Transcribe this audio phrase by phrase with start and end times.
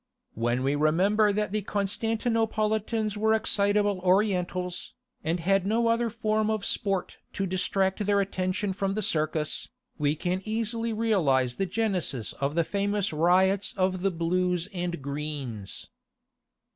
[0.33, 4.93] When we remember that the Constantinopolitans were excitable Orientals,
[5.23, 9.69] and had no other form of sport to distract their attention from the Circus,
[9.99, 15.85] we can easily realize the genesis of the famous riots of the Blues and Greens.